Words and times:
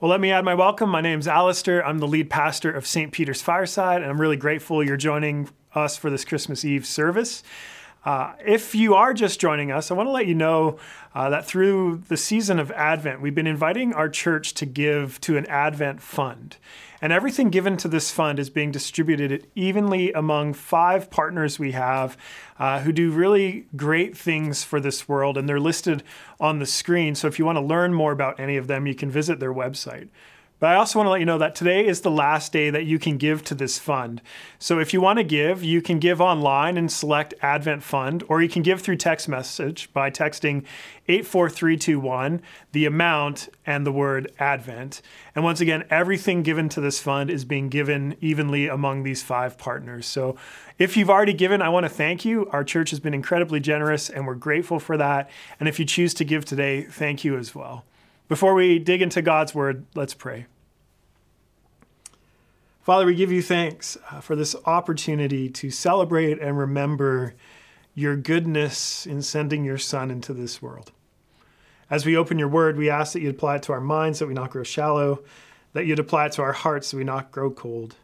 Well, 0.00 0.12
let 0.12 0.20
me 0.20 0.30
add 0.30 0.44
my 0.44 0.54
welcome. 0.54 0.90
My 0.90 1.00
name's 1.00 1.26
Alistair. 1.26 1.84
I'm 1.84 1.98
the 1.98 2.06
lead 2.06 2.30
pastor 2.30 2.70
of 2.70 2.86
St. 2.86 3.10
Peter's 3.10 3.42
Fireside, 3.42 4.00
and 4.00 4.08
I'm 4.08 4.20
really 4.20 4.36
grateful 4.36 4.80
you're 4.80 4.96
joining 4.96 5.48
us 5.74 5.96
for 5.96 6.08
this 6.08 6.24
Christmas 6.24 6.64
Eve 6.64 6.86
service. 6.86 7.42
Uh, 8.08 8.32
if 8.42 8.74
you 8.74 8.94
are 8.94 9.12
just 9.12 9.38
joining 9.38 9.70
us, 9.70 9.90
I 9.90 9.94
want 9.94 10.06
to 10.06 10.12
let 10.12 10.26
you 10.26 10.34
know 10.34 10.78
uh, 11.14 11.28
that 11.28 11.44
through 11.44 12.04
the 12.08 12.16
season 12.16 12.58
of 12.58 12.70
Advent, 12.70 13.20
we've 13.20 13.34
been 13.34 13.46
inviting 13.46 13.92
our 13.92 14.08
church 14.08 14.54
to 14.54 14.64
give 14.64 15.20
to 15.20 15.36
an 15.36 15.44
Advent 15.44 16.00
fund. 16.00 16.56
And 17.02 17.12
everything 17.12 17.50
given 17.50 17.76
to 17.76 17.86
this 17.86 18.10
fund 18.10 18.38
is 18.38 18.48
being 18.48 18.70
distributed 18.70 19.46
evenly 19.54 20.10
among 20.14 20.54
five 20.54 21.10
partners 21.10 21.58
we 21.58 21.72
have 21.72 22.16
uh, 22.58 22.80
who 22.80 22.92
do 22.92 23.10
really 23.10 23.66
great 23.76 24.16
things 24.16 24.64
for 24.64 24.80
this 24.80 25.06
world. 25.06 25.36
And 25.36 25.46
they're 25.46 25.60
listed 25.60 26.02
on 26.40 26.60
the 26.60 26.66
screen. 26.66 27.14
So 27.14 27.28
if 27.28 27.38
you 27.38 27.44
want 27.44 27.56
to 27.56 27.62
learn 27.62 27.92
more 27.92 28.12
about 28.12 28.40
any 28.40 28.56
of 28.56 28.68
them, 28.68 28.86
you 28.86 28.94
can 28.94 29.10
visit 29.10 29.38
their 29.38 29.52
website. 29.52 30.08
But 30.60 30.70
I 30.70 30.74
also 30.74 30.98
want 30.98 31.06
to 31.06 31.10
let 31.10 31.20
you 31.20 31.26
know 31.26 31.38
that 31.38 31.54
today 31.54 31.86
is 31.86 32.00
the 32.00 32.10
last 32.10 32.52
day 32.52 32.68
that 32.70 32.84
you 32.84 32.98
can 32.98 33.16
give 33.16 33.44
to 33.44 33.54
this 33.54 33.78
fund. 33.78 34.20
So 34.58 34.80
if 34.80 34.92
you 34.92 35.00
want 35.00 35.18
to 35.18 35.24
give, 35.24 35.62
you 35.62 35.80
can 35.80 36.00
give 36.00 36.20
online 36.20 36.76
and 36.76 36.90
select 36.90 37.34
Advent 37.42 37.84
Fund, 37.84 38.24
or 38.28 38.42
you 38.42 38.48
can 38.48 38.62
give 38.62 38.80
through 38.80 38.96
text 38.96 39.28
message 39.28 39.92
by 39.92 40.10
texting 40.10 40.64
84321, 41.06 42.42
the 42.72 42.86
amount, 42.86 43.48
and 43.64 43.86
the 43.86 43.92
word 43.92 44.32
Advent. 44.40 45.00
And 45.34 45.44
once 45.44 45.60
again, 45.60 45.84
everything 45.90 46.42
given 46.42 46.68
to 46.70 46.80
this 46.80 46.98
fund 46.98 47.30
is 47.30 47.44
being 47.44 47.68
given 47.68 48.16
evenly 48.20 48.66
among 48.66 49.04
these 49.04 49.22
five 49.22 49.58
partners. 49.58 50.06
So 50.06 50.36
if 50.76 50.96
you've 50.96 51.10
already 51.10 51.34
given, 51.34 51.62
I 51.62 51.68
want 51.68 51.84
to 51.84 51.90
thank 51.90 52.24
you. 52.24 52.48
Our 52.50 52.64
church 52.64 52.90
has 52.90 52.98
been 52.98 53.14
incredibly 53.14 53.60
generous, 53.60 54.10
and 54.10 54.26
we're 54.26 54.34
grateful 54.34 54.80
for 54.80 54.96
that. 54.96 55.30
And 55.60 55.68
if 55.68 55.78
you 55.78 55.84
choose 55.84 56.14
to 56.14 56.24
give 56.24 56.44
today, 56.44 56.82
thank 56.82 57.22
you 57.22 57.38
as 57.38 57.54
well. 57.54 57.84
Before 58.28 58.52
we 58.54 58.78
dig 58.78 59.00
into 59.00 59.22
God's 59.22 59.54
word, 59.54 59.86
let's 59.94 60.12
pray. 60.12 60.46
Father, 62.82 63.06
we 63.06 63.14
give 63.14 63.32
you 63.32 63.42
thanks 63.42 63.96
uh, 64.10 64.20
for 64.20 64.36
this 64.36 64.54
opportunity 64.66 65.48
to 65.48 65.70
celebrate 65.70 66.38
and 66.38 66.58
remember 66.58 67.34
your 67.94 68.16
goodness 68.16 69.06
in 69.06 69.22
sending 69.22 69.64
your 69.64 69.78
Son 69.78 70.10
into 70.10 70.34
this 70.34 70.60
world. 70.60 70.92
As 71.90 72.04
we 72.04 72.16
open 72.16 72.38
your 72.38 72.48
word, 72.48 72.76
we 72.76 72.90
ask 72.90 73.14
that 73.14 73.20
you'd 73.20 73.34
apply 73.34 73.56
it 73.56 73.62
to 73.64 73.72
our 73.72 73.80
minds, 73.80 74.18
that 74.18 74.26
we 74.26 74.34
not 74.34 74.50
grow 74.50 74.62
shallow, 74.62 75.22
that 75.72 75.86
you'd 75.86 75.98
apply 75.98 76.26
it 76.26 76.32
to 76.32 76.42
our 76.42 76.52
hearts, 76.52 76.90
that 76.90 76.98
we 76.98 77.04
not 77.04 77.32
grow 77.32 77.50
cold, 77.50 77.96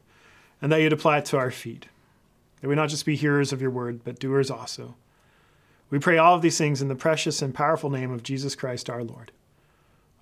and 0.60 0.72
that 0.72 0.80
you'd 0.80 0.92
apply 0.92 1.18
it 1.18 1.26
to 1.26 1.36
our 1.36 1.50
feet, 1.50 1.86
that 2.60 2.68
we 2.68 2.74
not 2.74 2.88
just 2.88 3.04
be 3.04 3.14
hearers 3.14 3.52
of 3.52 3.60
your 3.60 3.70
word, 3.70 4.02
but 4.04 4.18
doers 4.18 4.50
also. 4.50 4.94
We 5.90 5.98
pray 5.98 6.16
all 6.16 6.34
of 6.34 6.42
these 6.42 6.58
things 6.58 6.80
in 6.80 6.88
the 6.88 6.94
precious 6.94 7.42
and 7.42 7.54
powerful 7.54 7.90
name 7.90 8.10
of 8.10 8.22
Jesus 8.22 8.54
Christ 8.54 8.88
our 8.88 9.04
Lord. 9.04 9.32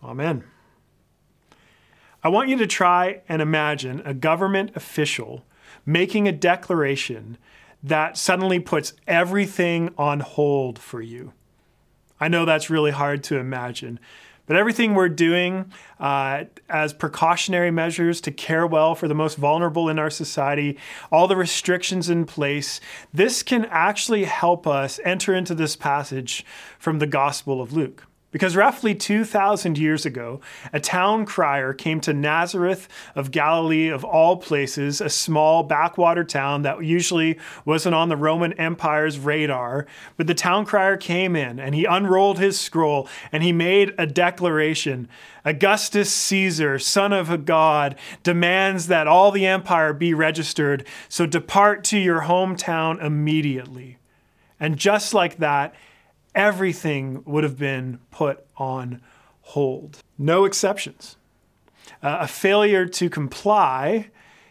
Amen. 0.03 0.45
I 2.25 2.29
want 2.29 2.49
you 2.49 2.57
to 2.59 2.67
try 2.67 3.23
and 3.29 3.43
imagine 3.43 4.03
a 4.05 4.15
government 4.15 4.73
official 4.75 5.45
making 5.85 6.29
a 6.29 6.33
declaration 6.33 7.37
that 7.83 8.17
suddenly 8.17 8.61
puts 8.61 8.93
everything 9.07 9.93
on 9.99 10.21
hold 10.21 10.79
for 10.79 11.01
you. 11.01 11.33
I 12.21 12.29
know 12.29 12.45
that's 12.45 12.71
really 12.71 12.93
hard 12.93 13.25
to 13.25 13.39
imagine, 13.39 13.99
but 14.47 14.57
everything 14.57 14.95
we're 14.95 15.09
doing 15.09 15.73
uh, 15.99 16.45
as 16.69 16.93
precautionary 16.93 17.73
measures 17.73 18.21
to 18.21 18.31
care 18.31 18.67
well 18.67 18.95
for 18.95 19.09
the 19.09 19.15
most 19.15 19.37
vulnerable 19.37 19.89
in 19.89 19.99
our 19.99 20.11
society, 20.11 20.79
all 21.11 21.27
the 21.27 21.37
restrictions 21.37 22.09
in 22.09 22.25
place, 22.25 22.81
this 23.13 23.43
can 23.43 23.65
actually 23.67 24.25
help 24.25 24.67
us 24.67 25.01
enter 25.05 25.35
into 25.35 25.55
this 25.55 25.75
passage 25.75 26.45
from 26.79 27.01
the 27.01 27.07
Gospel 27.07 27.61
of 27.61 27.73
Luke. 27.73 28.05
Because 28.33 28.57
roughly 28.57 28.95
2,000 28.95 29.77
years 29.77 30.07
ago, 30.07 30.41
a 30.73 30.81
town 30.81 31.27
crier 31.27 31.75
came 31.75 32.01
to 32.01 32.15
Nazareth 32.15 32.89
of 33.15 33.31
Galilee, 33.31 33.89
of 33.89 34.05
all 34.05 34.39
places, 34.39 35.03
a 35.03 35.11
small 35.11 35.63
backwater 35.63 36.25
town 36.25 36.63
that 36.63 36.83
usually 36.83 37.39
wasn't 37.67 37.95
on 37.95 38.09
the 38.09 38.17
Roman 38.17 38.55
Empire's 38.55 39.19
radar. 39.19 39.87
But 40.17 40.27
the 40.27 40.35
town 40.35 40.65
crier 40.65 40.97
came 40.97 41.37
in 41.37 41.61
and 41.61 41.75
he 41.75 41.85
unrolled 41.85 42.39
his 42.39 42.59
scroll 42.59 43.07
and 43.31 43.43
he 43.43 43.53
made 43.53 43.95
a 43.99 44.07
declaration 44.07 45.09
Augustus 45.45 46.13
Caesar, 46.13 46.79
son 46.79 47.13
of 47.13 47.29
a 47.29 47.37
god, 47.37 47.97
demands 48.23 48.87
that 48.87 49.09
all 49.09 49.33
the 49.33 49.45
empire 49.45 49.93
be 49.93 50.15
registered, 50.15 50.87
so 51.09 51.27
depart 51.27 51.83
to 51.83 51.99
your 51.99 52.23
hometown 52.23 53.03
immediately. 53.03 53.99
And 54.61 54.77
just 54.77 55.13
like 55.13 55.39
that, 55.39 55.75
everything 56.35 57.23
would 57.25 57.45
have 57.45 57.59
been 57.59 57.99
put 58.11 58.45
on 58.57 59.01
hold. 59.43 59.99
No 60.19 60.45
exceptions. 60.45 61.17
Uh, 62.03 62.19
a 62.21 62.29
failure 62.29 62.87
to 62.87 63.11
comply 63.11 64.11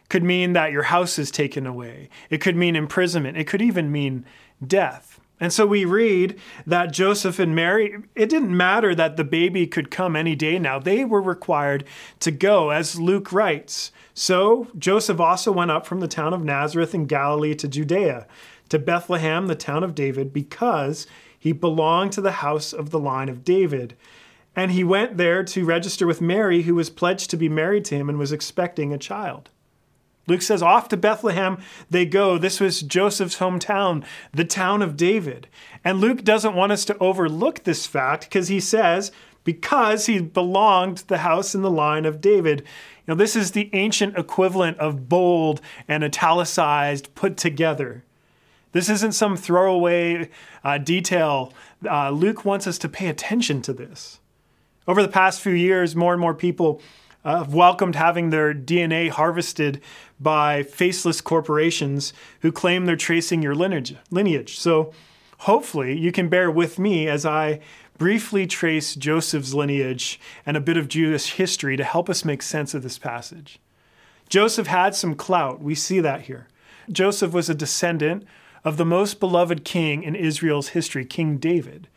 could 0.10 0.24
mean 0.24 0.54
that 0.54 0.72
your 0.72 0.84
house 0.84 1.18
is 1.18 1.32
taken 1.32 1.66
away. 1.66 2.10
It 2.30 2.42
could 2.42 2.56
mean 2.56 2.76
imprisonment. 2.76 3.38
It 3.38 3.48
could 3.48 3.62
even 3.62 3.92
mean 3.92 4.26
death. 4.66 5.20
And 5.40 5.52
so 5.52 5.66
we 5.66 5.86
read 5.86 6.40
that 6.68 6.94
Joseph 6.94 7.40
and 7.40 7.56
Mary, 7.56 7.98
it 8.14 8.30
didn't 8.30 8.56
matter 8.56 8.94
that 8.94 9.18
the 9.18 9.24
baby 9.24 9.66
could 9.66 9.90
come 9.90 10.16
any 10.16 10.36
day 10.36 10.60
now. 10.60 10.78
They 10.78 11.04
were 11.04 11.22
required 11.22 11.84
to 12.20 12.30
go, 12.30 12.70
as 12.70 13.00
Luke 13.00 13.32
writes. 13.32 13.92
So 14.14 14.68
Joseph 14.78 15.20
also 15.20 15.52
went 15.52 15.72
up 15.72 15.88
from 15.88 16.00
the 16.00 16.08
town 16.08 16.34
of 16.34 16.44
Nazareth 16.44 16.94
in 16.94 17.06
Galilee 17.06 17.56
to 17.56 17.68
Judea, 17.68 18.28
to 18.70 18.78
Bethlehem, 18.78 19.48
the 19.48 19.56
town 19.56 19.84
of 19.84 19.96
David, 19.96 20.32
because 20.32 21.08
he 21.42 21.54
belonged 21.54 22.12
to 22.12 22.22
the 22.22 22.34
house 22.34 22.72
of 22.72 22.92
the 22.92 23.00
line 23.00 23.28
of 23.28 23.44
David. 23.44 23.98
And 24.56 24.70
he 24.70 24.84
went 24.84 25.18
there 25.18 25.44
to 25.44 25.66
register 25.66 26.06
with 26.06 26.22
Mary, 26.22 26.62
who 26.62 26.76
was 26.76 26.92
pledged 26.92 27.32
to 27.32 27.36
be 27.38 27.50
married 27.50 27.84
to 27.86 27.96
him 27.96 28.10
and 28.10 28.20
was 28.20 28.32
expecting 28.32 28.94
a 28.94 29.00
child. 29.00 29.50
Luke 30.28 30.44
says, 30.44 30.62
Off 30.62 30.88
to 30.90 30.98
Bethlehem 30.98 31.58
they 31.90 32.06
go. 32.06 32.38
This 32.38 32.60
was 32.60 32.84
Joseph's 32.84 33.40
hometown, 33.40 34.06
the 34.32 34.46
town 34.46 34.84
of 34.84 34.96
David. 34.96 35.48
And 35.84 36.00
Luke 36.00 36.24
doesn't 36.24 36.56
want 36.56 36.74
us 36.74 36.86
to 36.86 36.98
overlook 37.00 37.64
this 37.64 37.88
fact 37.88 38.26
because 38.26 38.48
he 38.50 38.60
says, 38.60 39.12
because 39.44 40.06
he 40.06 40.22
belonged 40.22 40.98
to 40.98 41.08
the 41.08 41.18
house 41.18 41.56
and 41.56 41.64
the 41.64 41.72
line 41.72 42.06
of 42.06 42.22
David. 42.22 42.64
Know, 43.08 43.16
this 43.16 43.36
is 43.36 43.52
the 43.52 43.72
ancient 43.74 44.16
equivalent 44.16 44.78
of 44.78 45.10
bold 45.10 45.60
and 45.88 46.04
italicized 46.04 47.16
put 47.16 47.36
together. 47.36 48.04
This 48.72 48.90
isn't 48.90 49.14
some 49.14 49.36
throwaway 49.36 50.30
uh, 50.64 50.78
detail. 50.78 51.54
Uh, 51.86 52.12
Luke 52.12 52.46
wants 52.46 52.68
us 52.68 52.78
to 52.80 52.90
pay 52.90 53.08
attention 53.08 53.62
to 53.64 53.74
this. 53.74 54.20
Over 54.88 55.02
the 55.02 55.08
past 55.08 55.42
few 55.42 55.54
years, 55.54 55.96
more 55.96 56.14
and 56.14 56.22
more 56.22 56.34
people 56.34 56.82
uh, 57.24 57.40
have 57.40 57.54
welcomed 57.54 57.96
having 57.96 58.30
their 58.30 58.54
DNA 58.54 59.10
harvested 59.10 59.82
by 60.20 60.64
faceless 60.64 61.22
corporations 61.22 62.14
who 62.42 62.52
claim 62.52 62.86
they're 62.86 62.96
tracing 62.96 63.42
your 63.42 63.56
lineage. 63.56 63.96
lineage. 64.10 64.58
So 64.58 64.94
hopefully 65.40 65.98
you 65.98 66.12
can 66.12 66.30
bear 66.30 66.50
with 66.50 66.80
me 66.80 67.08
as 67.08 67.26
I 67.26 67.60
briefly 67.98 68.48
trace 68.48 68.96
Joseph's 68.96 69.54
lineage 69.54 70.20
and 70.46 70.58
a 70.58 70.62
bit 70.62 70.78
of 70.78 70.88
Jewish 70.88 71.34
history 71.34 71.78
to 71.78 71.84
help 71.84 72.10
us 72.10 72.26
make 72.26 72.42
sense 72.42 72.74
of 72.74 72.82
this 72.82 72.98
passage. 72.98 73.60
Joseph 74.30 74.68
had 74.68 74.96
some 74.96 75.14
clout. 75.14 75.62
We 75.62 75.76
see 75.76 76.00
that 76.00 76.22
here. 76.22 76.48
Joseph 76.92 77.34
was 77.34 77.50
a 77.50 77.56
descendant 77.56 78.26
of 78.64 78.78
the 78.78 78.86
most 78.86 79.20
beloved 79.20 79.64
king 79.64 80.04
in 80.04 80.16
Israel's 80.16 80.70
history, 80.70 81.06
King 81.06 81.38
David. 81.38 81.88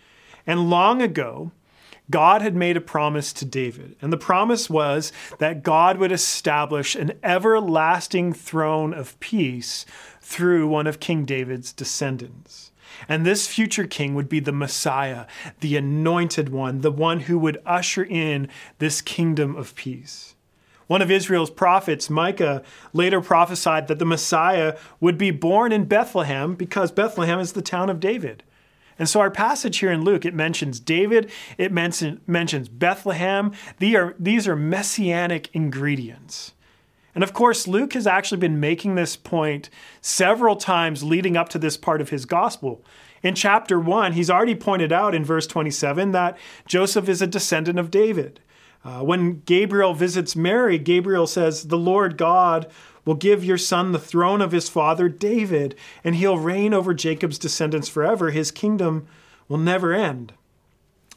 And 0.47 0.71
long 0.71 1.03
ago, 1.03 1.53
God 2.11 2.43
had 2.43 2.55
made 2.55 2.77
a 2.77 2.83
promise 2.83 3.33
to 3.35 3.47
David, 3.47 3.97
and 4.03 4.13
the 4.13 4.19
promise 4.19 4.69
was 4.69 5.11
that 5.39 5.63
God 5.63 5.97
would 5.97 6.13
establish 6.13 6.95
an 6.95 7.13
everlasting 7.23 8.35
throne 8.35 8.93
of 8.93 9.19
peace 9.21 9.87
through 10.21 10.69
one 10.69 10.87
of 10.87 11.01
King 11.01 11.25
David's 11.25 11.73
descendants. 11.73 12.73
And 13.09 13.25
this 13.25 13.49
future 13.49 13.87
king 13.87 14.15
would 14.15 14.29
be 14.29 14.41
the 14.41 14.53
Messiah, 14.53 15.27
the 15.61 15.77
anointed 15.77 16.51
one, 16.51 16.83
the 16.83 16.93
one 16.93 17.21
who 17.21 17.39
would 17.39 17.61
usher 17.65 18.05
in 18.05 18.49
this 18.79 19.01
kingdom 19.01 19.57
of 19.57 19.75
peace. 19.75 20.35
One 20.87 21.03
of 21.03 21.11
Israel's 21.11 21.51
prophets, 21.51 22.11
Micah, 22.11 22.63
later 22.93 23.21
prophesied 23.21 23.89
that 23.89 23.99
the 23.99 24.05
Messiah 24.05 24.77
would 25.01 25.17
be 25.17 25.31
born 25.31 25.73
in 25.73 25.87
Bethlehem 25.87 26.55
because 26.55 26.93
Bethlehem 26.93 27.39
is 27.39 27.53
the 27.53 27.63
town 27.63 27.89
of 27.89 28.01
David. 28.01 28.43
And 28.99 29.09
so 29.09 29.21
our 29.21 29.31
passage 29.31 29.79
here 29.79 29.91
in 29.91 30.05
Luke, 30.05 30.25
it 30.25 30.35
mentions 30.35 30.79
David, 30.79 31.31
it 31.59 31.73
mentions 31.73 32.69
Bethlehem. 32.69 33.53
These 33.79 33.95
are, 33.97 34.15
these 34.19 34.47
are 34.47 34.57
messianic 34.57 35.51
ingredients. 35.53 36.53
And 37.15 37.25
of 37.25 37.33
course, 37.33 37.69
Luke 37.69 37.93
has 37.95 38.07
actually 38.07 38.39
been 38.39 38.61
making 38.61 38.95
this 38.95 39.17
point 39.17 39.71
several 40.01 40.57
times 40.57 41.03
leading 41.03 41.37
up 41.37 41.49
to 41.51 41.59
this 41.59 41.77
part 41.77 42.01
of 42.01 42.11
his 42.11 42.25
gospel. 42.25 42.85
In 43.23 43.35
chapter 43.35 43.81
1, 43.81 44.13
he's 44.13 44.31
already 44.31 44.55
pointed 44.55 44.93
out 44.93 45.15
in 45.15 45.25
verse 45.25 45.47
27 45.47 46.13
that 46.13 46.37
Joseph 46.67 47.09
is 47.09 47.23
a 47.23 47.27
descendant 47.27 47.79
of 47.79 47.91
David. 47.91 48.41
Uh, 48.85 49.01
when 49.01 49.41
Gabriel 49.47 49.95
visits 49.95 50.37
Mary, 50.37 50.79
Gabriel 50.79 51.27
says, 51.27 51.69
The 51.69 51.79
Lord 51.79 52.19
God 52.19 52.71
will 53.05 53.15
give 53.15 53.45
your 53.45 53.59
son 53.59 53.93
the 53.93 53.99
throne 53.99 54.43
of 54.43 54.53
his 54.53 54.69
father 54.69 55.09
David, 55.09 55.75
and 56.03 56.17
he'll 56.17 56.39
reign 56.39 56.75
over 56.75 56.93
Jacob's 56.93 57.39
descendants 57.39 57.89
forever. 57.89 58.31
His 58.31 58.51
kingdom 58.51 59.07
will 59.49 59.59
never 59.59 59.93
end. 59.93 60.35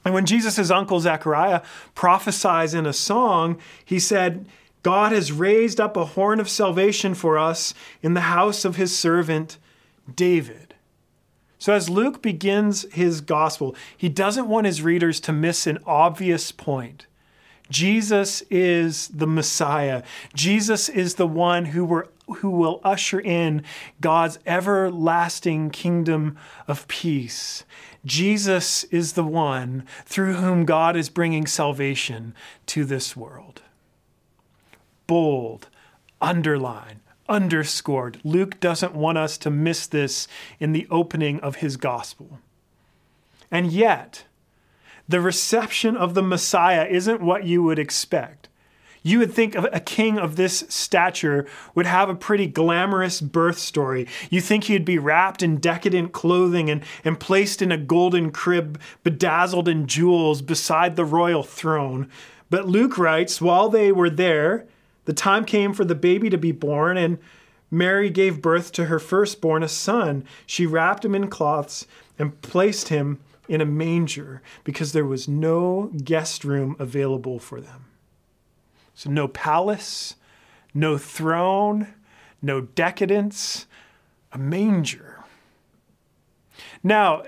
And 0.05 0.13
when 0.13 0.25
Jesus' 0.25 0.71
uncle 0.71 1.01
Zechariah 1.01 1.61
prophesies 1.93 2.73
in 2.73 2.85
a 2.85 2.93
song, 2.93 3.57
he 3.83 3.99
said, 3.99 4.47
God 4.83 5.11
has 5.11 5.33
raised 5.33 5.81
up 5.81 5.97
a 5.97 6.05
horn 6.05 6.39
of 6.39 6.49
salvation 6.49 7.13
for 7.13 7.37
us 7.37 7.73
in 8.01 8.13
the 8.13 8.21
house 8.21 8.63
of 8.63 8.77
his 8.77 8.97
servant 8.97 9.57
David. 10.13 10.75
So, 11.59 11.73
as 11.73 11.89
Luke 11.89 12.21
begins 12.21 12.85
his 12.93 13.19
gospel, 13.19 13.75
he 13.97 14.07
doesn't 14.07 14.47
want 14.47 14.67
his 14.67 14.81
readers 14.81 15.19
to 15.21 15.33
miss 15.33 15.67
an 15.67 15.79
obvious 15.85 16.51
point. 16.51 17.07
Jesus 17.69 18.41
is 18.49 19.07
the 19.09 19.27
Messiah. 19.27 20.03
Jesus 20.33 20.89
is 20.89 21.15
the 21.15 21.27
one 21.27 21.65
who, 21.65 21.83
were, 21.85 22.09
who 22.37 22.49
will 22.49 22.79
usher 22.83 23.19
in 23.19 23.63
God's 24.01 24.39
everlasting 24.45 25.69
kingdom 25.69 26.37
of 26.67 26.87
peace. 26.87 27.63
Jesus 28.05 28.85
is 28.85 29.13
the 29.13 29.23
one 29.23 29.85
through 30.05 30.35
whom 30.35 30.65
God 30.65 30.95
is 30.95 31.09
bringing 31.09 31.45
salvation 31.45 32.33
to 32.67 32.85
this 32.85 33.15
world. 33.17 33.61
Bold, 35.07 35.67
underline, 36.21 37.01
underscored. 37.27 38.19
Luke 38.23 38.59
doesn't 38.59 38.95
want 38.95 39.17
us 39.17 39.37
to 39.39 39.49
miss 39.49 39.87
this 39.87 40.27
in 40.59 40.71
the 40.71 40.87
opening 40.89 41.39
of 41.41 41.57
his 41.57 41.75
gospel. 41.75 42.39
And 43.51 43.71
yet, 43.71 44.23
the 45.07 45.21
reception 45.21 45.95
of 45.95 46.13
the 46.13 46.23
Messiah 46.23 46.85
isn't 46.85 47.21
what 47.21 47.45
you 47.45 47.63
would 47.63 47.79
expect. 47.79 48.49
You 49.03 49.19
would 49.19 49.31
think 49.31 49.55
a 49.55 49.79
king 49.79 50.17
of 50.17 50.35
this 50.35 50.65
stature 50.67 51.47
would 51.73 51.85
have 51.85 52.09
a 52.09 52.15
pretty 52.15 52.45
glamorous 52.45 53.21
birth 53.21 53.57
story. 53.57 54.05
You 54.29 54.41
think 54.41 54.65
he'd 54.65 54.83
be 54.83 54.97
wrapped 54.97 55.41
in 55.41 55.61
decadent 55.61 56.11
clothing 56.11 56.69
and, 56.69 56.83
and 57.05 57.17
placed 57.17 57.61
in 57.61 57.71
a 57.71 57.77
golden 57.77 58.31
crib, 58.31 58.81
bedazzled 59.05 59.69
in 59.69 59.87
jewels 59.87 60.41
beside 60.41 60.97
the 60.97 61.05
royal 61.05 61.43
throne. 61.43 62.09
But 62.49 62.67
Luke 62.67 62.97
writes, 62.97 63.39
while 63.39 63.69
they 63.69 63.93
were 63.93 64.09
there, 64.09 64.65
the 65.05 65.13
time 65.13 65.45
came 65.45 65.73
for 65.73 65.85
the 65.85 65.95
baby 65.95 66.29
to 66.29 66.37
be 66.37 66.51
born, 66.51 66.97
and 66.97 67.17
Mary 67.71 68.09
gave 68.09 68.41
birth 68.41 68.73
to 68.73 68.85
her 68.85 68.99
firstborn, 68.99 69.63
a 69.63 69.69
son. 69.69 70.25
She 70.45 70.65
wrapped 70.65 71.05
him 71.05 71.15
in 71.15 71.29
cloths 71.29 71.87
and 72.19 72.41
placed 72.41 72.89
him 72.89 73.19
in 73.47 73.61
a 73.61 73.65
manger 73.65 74.41
because 74.63 74.93
there 74.93 75.05
was 75.05 75.27
no 75.27 75.91
guest 76.03 76.43
room 76.43 76.75
available 76.79 77.39
for 77.39 77.61
them. 77.61 77.85
So, 78.93 79.09
no 79.09 79.27
palace, 79.27 80.15
no 80.73 80.97
throne, 80.97 81.93
no 82.41 82.61
decadence, 82.61 83.67
a 84.31 84.37
manger. 84.37 85.23
Now, 86.83 87.23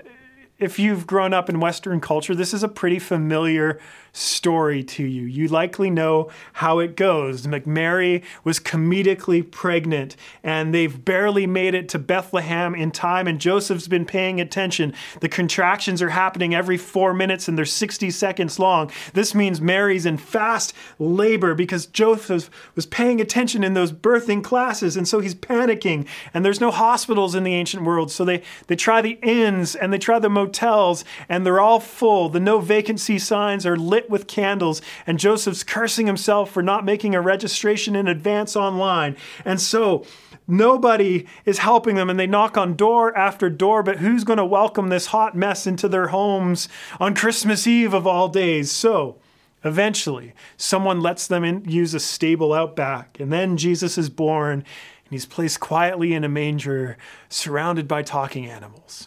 if 0.58 0.78
you've 0.78 1.06
grown 1.06 1.32
up 1.32 1.48
in 1.48 1.58
Western 1.58 2.00
culture, 2.00 2.34
this 2.34 2.52
is 2.52 2.62
a 2.62 2.68
pretty 2.68 2.98
familiar 2.98 3.80
story 4.12 4.82
to 4.82 5.04
you. 5.04 5.22
You 5.22 5.48
likely 5.48 5.90
know 5.90 6.30
how 6.54 6.78
it 6.78 6.96
goes. 6.96 7.46
McMary 7.46 8.22
was 8.44 8.58
comedically 8.58 9.48
pregnant, 9.48 10.16
and 10.42 10.74
they've 10.74 11.04
barely 11.04 11.46
made 11.46 11.74
it 11.74 11.88
to 11.90 11.98
Bethlehem 11.98 12.74
in 12.74 12.90
time, 12.90 13.26
and 13.26 13.40
Joseph's 13.40 13.88
been 13.88 14.04
paying 14.04 14.40
attention. 14.40 14.94
The 15.20 15.28
contractions 15.28 16.02
are 16.02 16.10
happening 16.10 16.54
every 16.54 16.76
four 16.76 17.14
minutes, 17.14 17.48
and 17.48 17.56
they're 17.56 17.64
60 17.64 18.10
seconds 18.10 18.58
long. 18.58 18.90
This 19.12 19.34
means 19.34 19.60
Mary's 19.60 20.06
in 20.06 20.16
fast 20.16 20.72
labor 20.98 21.54
because 21.54 21.86
Joseph 21.86 22.50
was 22.74 22.86
paying 22.86 23.20
attention 23.20 23.62
in 23.64 23.74
those 23.74 23.92
birthing 23.92 24.42
classes, 24.42 24.96
and 24.96 25.06
so 25.06 25.20
he's 25.20 25.34
panicking. 25.34 26.06
And 26.34 26.44
there's 26.44 26.60
no 26.60 26.70
hospitals 26.70 27.34
in 27.34 27.44
the 27.44 27.54
ancient 27.54 27.84
world, 27.84 28.10
so 28.10 28.24
they, 28.24 28.42
they 28.66 28.76
try 28.76 29.00
the 29.00 29.18
inns 29.22 29.74
and 29.74 29.92
they 29.92 29.98
try 29.98 30.18
the 30.18 30.28
motels, 30.28 31.04
and 31.28 31.44
they're 31.44 31.60
all 31.60 31.80
full. 31.80 32.28
The 32.28 32.40
no 32.40 32.60
vacancy 32.60 33.18
signs 33.18 33.66
are 33.66 33.76
lit 33.76 33.99
lit 34.00 34.10
with 34.10 34.26
candles, 34.26 34.80
and 35.06 35.18
Joseph's 35.18 35.62
cursing 35.62 36.06
himself 36.06 36.50
for 36.50 36.62
not 36.62 36.84
making 36.84 37.14
a 37.14 37.20
registration 37.20 37.94
in 37.94 38.08
advance 38.08 38.56
online. 38.56 39.16
And 39.44 39.60
so, 39.60 40.04
Nobody 40.48 41.26
is 41.44 41.58
helping 41.58 41.94
them, 41.94 42.10
and 42.10 42.18
they 42.18 42.26
knock 42.26 42.58
on 42.58 42.74
door 42.74 43.16
after 43.16 43.48
door. 43.48 43.84
But 43.84 43.98
who's 43.98 44.24
going 44.24 44.38
to 44.38 44.44
welcome 44.44 44.88
this 44.88 45.06
hot 45.06 45.36
mess 45.36 45.64
into 45.64 45.88
their 45.88 46.08
homes 46.08 46.68
on 46.98 47.14
Christmas 47.14 47.68
Eve 47.68 47.94
of 47.94 48.04
all 48.04 48.26
days? 48.26 48.72
So, 48.72 49.20
eventually, 49.62 50.32
someone 50.56 51.00
lets 51.00 51.28
them 51.28 51.44
in, 51.44 51.64
use 51.66 51.94
a 51.94 52.00
stable 52.00 52.52
out 52.52 52.74
back, 52.74 53.20
and 53.20 53.32
then 53.32 53.56
Jesus 53.56 53.96
is 53.96 54.10
born, 54.10 54.54
and 54.54 54.64
he's 55.10 55.24
placed 55.24 55.60
quietly 55.60 56.14
in 56.14 56.24
a 56.24 56.28
manger, 56.28 56.96
surrounded 57.28 57.86
by 57.86 58.02
talking 58.02 58.46
animals. 58.46 59.06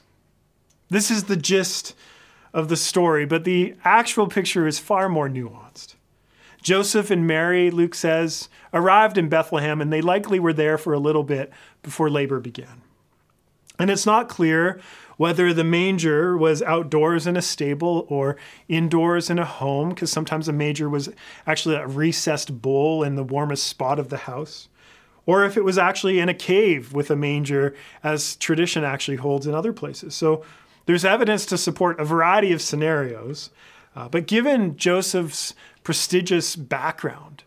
This 0.89 1.12
is 1.12 1.25
the 1.25 1.36
gist 1.36 1.94
of 2.53 2.69
the 2.69 2.77
story, 2.77 3.25
but 3.25 3.44
the 3.44 3.75
actual 3.83 4.27
picture 4.27 4.67
is 4.67 4.79
far 4.79 5.09
more 5.09 5.27
nuanced. 5.27 5.95
Joseph 6.61 7.11
and 7.11 7.27
Mary, 7.27 7.69
Luke 7.69 7.95
says, 7.95 8.47
arrived 8.73 9.17
in 9.17 9.27
Bethlehem, 9.27 9.81
and 9.81 9.91
they 9.91 10.01
likely 10.01 10.39
were 10.39 10.53
there 10.53 10.77
for 10.77 10.94
a 10.94 11.00
little 11.00 11.23
bit 11.23 11.51
before 11.81 12.09
labor 12.09 12.39
began. 12.39 12.81
And 13.77 13.89
it's 13.89 14.05
not 14.05 14.29
clear 14.29 14.79
whether 15.17 15.53
the 15.53 15.63
manger 15.63 16.38
was 16.38 16.61
outdoors 16.61 17.27
in 17.27 17.35
a 17.35 17.41
stable 17.41 18.05
or 18.07 18.38
indoors 18.67 19.29
in 19.29 19.39
a 19.39 19.45
home, 19.45 19.89
because 19.89 20.11
sometimes 20.11 20.47
a 20.47 20.53
manger 20.53 20.89
was 20.89 21.09
actually 21.45 21.75
a 21.75 21.88
recessed 21.88 22.61
bowl 22.61 23.03
in 23.03 23.15
the 23.15 23.23
warmest 23.23 23.67
spot 23.67 24.00
of 24.00 24.09
the 24.09 24.17
house, 24.17 24.69
or 25.25 25.45
if 25.45 25.57
it 25.57 25.63
was 25.63 25.77
actually 25.77 26.19
in 26.19 26.29
a 26.29 26.33
cave 26.33 26.94
with 26.94 27.11
a 27.11 27.15
manger, 27.15 27.75
as 28.03 28.35
tradition 28.38 28.83
actually 28.83 29.17
holds 29.17 29.47
in 29.47 29.53
other 29.53 29.73
places. 29.73 30.15
So 30.15 30.44
there's 30.85 31.06
evidence 31.06 31.45
to 31.47 31.57
support 31.57 32.00
a 32.00 32.06
variety 32.06 32.51
of 32.51 32.62
scenarios, 32.62 33.50
uh, 33.95 34.09
but 34.09 34.27
given 34.27 34.75
Joseph's 34.75 35.53
prestigious 35.83 36.56
background 36.56 37.44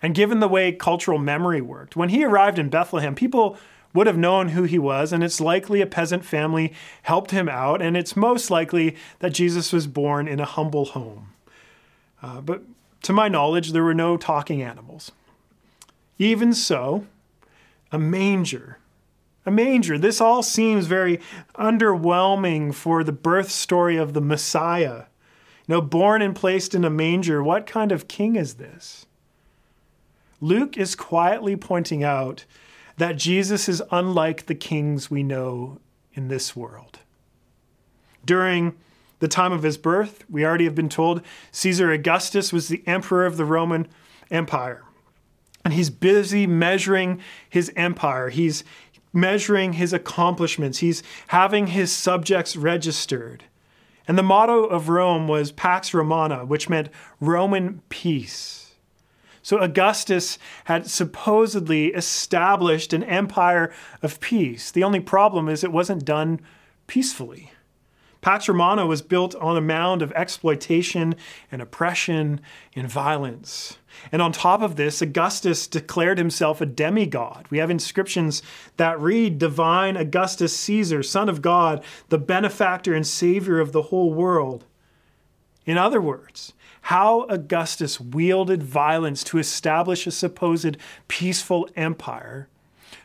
and 0.00 0.14
given 0.14 0.40
the 0.40 0.48
way 0.48 0.72
cultural 0.72 1.18
memory 1.18 1.60
worked, 1.60 1.96
when 1.96 2.08
he 2.10 2.24
arrived 2.24 2.58
in 2.58 2.68
Bethlehem, 2.68 3.14
people 3.14 3.58
would 3.94 4.06
have 4.06 4.18
known 4.18 4.50
who 4.50 4.64
he 4.64 4.78
was, 4.78 5.12
and 5.12 5.24
it's 5.24 5.40
likely 5.40 5.80
a 5.80 5.86
peasant 5.86 6.24
family 6.24 6.72
helped 7.02 7.30
him 7.30 7.48
out, 7.48 7.80
and 7.80 7.96
it's 7.96 8.14
most 8.14 8.50
likely 8.50 8.94
that 9.20 9.32
Jesus 9.32 9.72
was 9.72 9.86
born 9.86 10.28
in 10.28 10.40
a 10.40 10.44
humble 10.44 10.84
home. 10.86 11.32
Uh, 12.22 12.40
but 12.40 12.62
to 13.02 13.12
my 13.12 13.28
knowledge, 13.28 13.72
there 13.72 13.82
were 13.82 13.94
no 13.94 14.16
talking 14.16 14.62
animals. 14.62 15.10
Even 16.18 16.52
so, 16.52 17.06
a 17.90 17.98
manger 17.98 18.78
a 19.48 19.50
manger. 19.50 19.98
This 19.98 20.20
all 20.20 20.42
seems 20.42 20.86
very 20.86 21.18
underwhelming 21.56 22.72
for 22.72 23.02
the 23.02 23.12
birth 23.12 23.50
story 23.50 23.96
of 23.96 24.12
the 24.12 24.20
Messiah. 24.20 25.04
You 25.66 25.74
know, 25.74 25.80
born 25.80 26.22
and 26.22 26.36
placed 26.36 26.74
in 26.74 26.84
a 26.84 26.90
manger, 26.90 27.42
what 27.42 27.66
kind 27.66 27.90
of 27.90 28.06
king 28.06 28.36
is 28.36 28.54
this? 28.54 29.06
Luke 30.40 30.76
is 30.76 30.94
quietly 30.94 31.56
pointing 31.56 32.04
out 32.04 32.44
that 32.96 33.16
Jesus 33.16 33.68
is 33.68 33.82
unlike 33.90 34.46
the 34.46 34.54
kings 34.54 35.10
we 35.10 35.22
know 35.22 35.78
in 36.14 36.28
this 36.28 36.54
world. 36.54 37.00
During 38.24 38.76
the 39.20 39.28
time 39.28 39.52
of 39.52 39.62
his 39.62 39.78
birth, 39.78 40.24
we 40.30 40.44
already 40.44 40.64
have 40.64 40.74
been 40.74 40.88
told 40.88 41.22
Caesar 41.52 41.90
Augustus 41.90 42.52
was 42.52 42.68
the 42.68 42.82
emperor 42.86 43.26
of 43.26 43.36
the 43.36 43.44
Roman 43.44 43.88
Empire. 44.30 44.84
And 45.64 45.74
he's 45.74 45.90
busy 45.90 46.46
measuring 46.46 47.20
his 47.48 47.72
empire. 47.76 48.30
He's, 48.30 48.64
measuring 49.12 49.74
his 49.74 49.92
accomplishments, 49.92 50.78
he's 50.78 51.02
having 51.28 51.68
his 51.68 51.92
subjects 51.92 52.56
registered. 52.56 53.44
And 54.06 54.16
the 54.16 54.22
motto 54.22 54.64
of 54.64 54.88
Rome 54.88 55.28
was 55.28 55.52
Pax 55.52 55.92
Romana, 55.92 56.44
which 56.44 56.68
meant 56.68 56.88
Roman 57.20 57.82
peace. 57.88 58.72
So 59.42 59.58
Augustus 59.58 60.38
had 60.64 60.86
supposedly 60.86 61.86
established 61.88 62.92
an 62.92 63.02
empire 63.04 63.72
of 64.02 64.20
peace. 64.20 64.70
The 64.70 64.84
only 64.84 65.00
problem 65.00 65.48
is 65.48 65.64
it 65.64 65.72
wasn't 65.72 66.04
done 66.04 66.40
peacefully. 66.86 67.52
Pax 68.20 68.48
Romana 68.48 68.84
was 68.86 69.02
built 69.02 69.34
on 69.36 69.56
a 69.56 69.60
mound 69.60 70.02
of 70.02 70.12
exploitation 70.12 71.14
and 71.52 71.62
oppression 71.62 72.40
and 72.74 72.90
violence. 72.90 73.78
And 74.10 74.20
on 74.20 74.32
top 74.32 74.60
of 74.60 74.76
this, 74.76 75.00
Augustus 75.00 75.66
declared 75.66 76.18
himself 76.18 76.60
a 76.60 76.66
demigod. 76.66 77.46
We 77.50 77.58
have 77.58 77.70
inscriptions 77.70 78.42
that 78.76 79.00
read 79.00 79.38
Divine 79.38 79.96
Augustus 79.96 80.56
Caesar, 80.56 81.02
Son 81.02 81.28
of 81.28 81.42
God, 81.42 81.82
the 82.08 82.18
benefactor 82.18 82.94
and 82.94 83.06
savior 83.06 83.60
of 83.60 83.72
the 83.72 83.82
whole 83.82 84.12
world. 84.12 84.64
In 85.64 85.78
other 85.78 86.00
words, 86.00 86.54
how 86.82 87.22
Augustus 87.24 88.00
wielded 88.00 88.62
violence 88.62 89.22
to 89.24 89.38
establish 89.38 90.06
a 90.06 90.10
supposed 90.10 90.76
peaceful 91.06 91.68
empire 91.76 92.48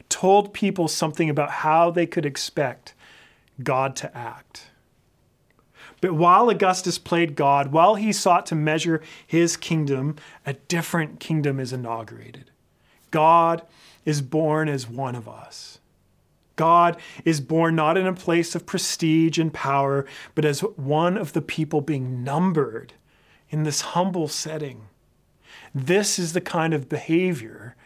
told 0.10 0.54
people 0.54 0.88
something 0.88 1.30
about 1.30 1.50
how 1.50 1.92
they 1.92 2.06
could 2.06 2.26
expect 2.26 2.94
God 3.62 3.96
to 3.98 4.16
act. 4.16 4.68
But 6.04 6.16
while 6.16 6.50
Augustus 6.50 7.00
played 7.00 7.34
God, 7.34 7.72
while 7.72 7.96
he 7.96 8.12
sought 8.12 8.46
to 8.48 8.56
measure 8.56 9.02
his 9.26 9.56
kingdom, 9.56 10.18
a 10.46 10.52
different 10.52 11.22
kingdom 11.22 11.62
is 11.62 11.72
inaugurated. 11.72 12.52
God 13.10 13.62
is 14.04 14.22
born 14.22 14.68
as 14.68 14.86
one 14.86 15.16
of 15.16 15.30
us. 15.30 15.80
God 16.58 16.98
is 17.24 17.40
born 17.40 17.78
not 17.78 17.98
in 17.98 18.06
a 18.06 18.12
place 18.12 18.54
of 18.54 18.66
prestige 18.66 19.40
and 19.40 19.54
power, 19.54 20.06
but 20.36 20.44
as 20.44 20.60
one 20.60 21.16
of 21.16 21.32
the 21.32 21.42
people 21.42 21.80
being 21.80 22.22
numbered 22.22 22.92
in 23.50 23.64
this 23.64 23.80
humble 23.96 24.28
setting. 24.28 24.88
This 25.74 26.20
is 26.20 26.34
the 26.34 26.42
kind 26.42 26.74
of 26.74 26.90
behavior 26.90 27.78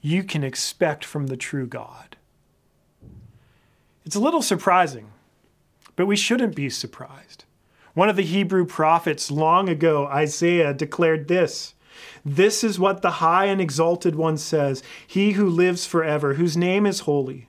you 0.00 0.22
can 0.22 0.44
expect 0.44 1.04
from 1.04 1.26
the 1.26 1.36
true 1.36 1.66
God. 1.66 2.14
It's 4.04 4.14
a 4.14 4.20
little 4.20 4.40
surprising, 4.40 5.10
but 5.96 6.06
we 6.06 6.14
shouldn't 6.14 6.54
be 6.54 6.70
surprised. 6.70 7.42
One 7.96 8.10
of 8.10 8.16
the 8.16 8.22
Hebrew 8.22 8.66
prophets 8.66 9.30
long 9.30 9.70
ago, 9.70 10.06
Isaiah, 10.08 10.74
declared 10.74 11.28
this 11.28 11.72
This 12.26 12.62
is 12.62 12.78
what 12.78 13.00
the 13.00 13.22
high 13.22 13.46
and 13.46 13.58
exalted 13.58 14.16
one 14.16 14.36
says, 14.36 14.82
He 15.06 15.32
who 15.32 15.48
lives 15.48 15.86
forever, 15.86 16.34
whose 16.34 16.58
name 16.58 16.84
is 16.84 17.00
holy. 17.00 17.48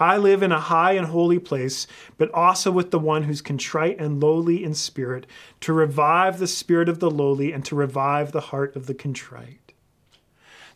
I 0.00 0.16
live 0.16 0.42
in 0.42 0.52
a 0.52 0.58
high 0.58 0.92
and 0.92 1.08
holy 1.08 1.38
place, 1.38 1.86
but 2.16 2.32
also 2.32 2.70
with 2.72 2.92
the 2.92 2.98
one 2.98 3.24
who's 3.24 3.42
contrite 3.42 4.00
and 4.00 4.22
lowly 4.22 4.64
in 4.64 4.72
spirit, 4.72 5.26
to 5.60 5.74
revive 5.74 6.38
the 6.38 6.46
spirit 6.46 6.88
of 6.88 7.00
the 7.00 7.10
lowly 7.10 7.52
and 7.52 7.62
to 7.66 7.74
revive 7.74 8.32
the 8.32 8.40
heart 8.40 8.74
of 8.76 8.86
the 8.86 8.94
contrite. 8.94 9.64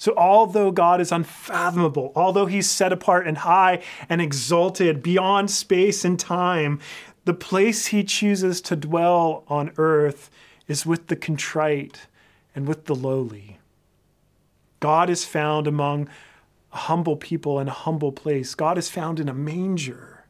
So, 0.00 0.14
although 0.16 0.70
God 0.70 1.00
is 1.00 1.10
unfathomable, 1.10 2.12
although 2.14 2.46
he's 2.46 2.70
set 2.70 2.92
apart 2.92 3.26
and 3.26 3.38
high 3.38 3.82
and 4.08 4.22
exalted 4.22 5.02
beyond 5.02 5.50
space 5.50 6.04
and 6.04 6.16
time, 6.18 6.78
the 7.28 7.34
place 7.34 7.88
he 7.88 8.02
chooses 8.02 8.62
to 8.62 8.74
dwell 8.74 9.44
on 9.48 9.70
earth 9.76 10.30
is 10.66 10.86
with 10.86 11.08
the 11.08 11.14
contrite 11.14 12.06
and 12.54 12.66
with 12.66 12.86
the 12.86 12.94
lowly. 12.94 13.58
God 14.80 15.10
is 15.10 15.26
found 15.26 15.66
among 15.66 16.08
humble 16.70 17.16
people 17.16 17.60
in 17.60 17.68
a 17.68 17.72
humble 17.72 18.12
place. 18.12 18.54
God 18.54 18.78
is 18.78 18.88
found 18.88 19.20
in 19.20 19.28
a 19.28 19.34
manger. 19.34 20.24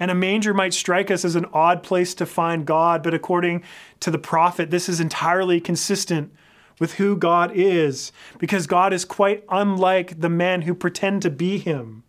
And 0.00 0.10
a 0.10 0.14
manger 0.16 0.52
might 0.52 0.74
strike 0.74 1.08
us 1.08 1.24
as 1.24 1.36
an 1.36 1.46
odd 1.52 1.84
place 1.84 2.14
to 2.14 2.26
find 2.26 2.66
God, 2.66 3.04
but 3.04 3.14
according 3.14 3.62
to 4.00 4.10
the 4.10 4.18
prophet, 4.18 4.72
this 4.72 4.88
is 4.88 4.98
entirely 4.98 5.60
consistent 5.60 6.32
with 6.80 6.94
who 6.94 7.16
God 7.16 7.52
is, 7.54 8.10
because 8.40 8.66
God 8.66 8.92
is 8.92 9.04
quite 9.04 9.44
unlike 9.50 10.20
the 10.20 10.28
men 10.28 10.62
who 10.62 10.74
pretend 10.74 11.22
to 11.22 11.30
be 11.30 11.58
Him. 11.58 12.02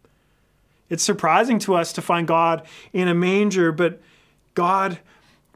It's 0.89 1.03
surprising 1.03 1.59
to 1.59 1.75
us 1.75 1.91
to 1.93 2.01
find 2.01 2.27
God 2.27 2.65
in 2.93 3.07
a 3.07 3.13
manger, 3.13 3.71
but 3.71 4.01
God 4.53 4.99